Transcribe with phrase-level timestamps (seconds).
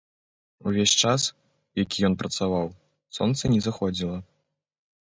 [0.69, 1.23] Увесь час,
[1.83, 2.67] які ён працаваў,
[3.21, 4.17] сонца не заходзіла.